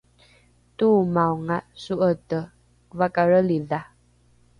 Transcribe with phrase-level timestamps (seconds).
[0.77, 2.39] toomaonga so’ete
[2.97, 3.79] vakarelidha